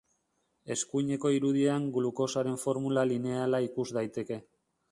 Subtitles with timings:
[0.75, 4.41] Eskuineko irudian glukosaren formula lineala ikus daiteke.